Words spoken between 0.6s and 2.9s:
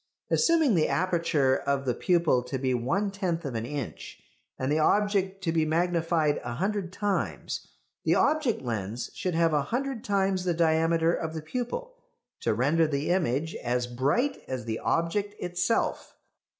the aperture of the pupil to be